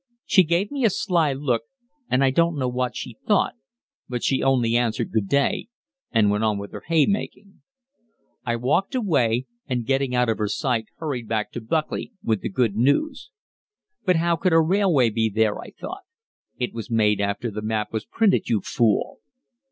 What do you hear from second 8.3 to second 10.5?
I walked away, and getting out of her